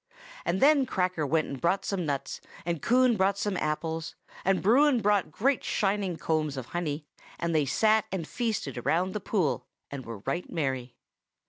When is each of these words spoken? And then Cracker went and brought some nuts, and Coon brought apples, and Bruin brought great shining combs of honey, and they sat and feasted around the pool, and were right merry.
And 0.45 0.61
then 0.61 0.87
Cracker 0.87 1.27
went 1.27 1.47
and 1.47 1.61
brought 1.61 1.85
some 1.85 2.07
nuts, 2.07 2.41
and 2.65 2.81
Coon 2.81 3.15
brought 3.17 3.45
apples, 3.45 4.15
and 4.43 4.59
Bruin 4.63 4.99
brought 4.99 5.29
great 5.31 5.63
shining 5.63 6.17
combs 6.17 6.57
of 6.57 6.65
honey, 6.69 7.05
and 7.37 7.53
they 7.53 7.65
sat 7.67 8.05
and 8.11 8.27
feasted 8.27 8.79
around 8.79 9.11
the 9.13 9.19
pool, 9.19 9.67
and 9.91 10.03
were 10.03 10.17
right 10.25 10.49
merry. 10.51 10.95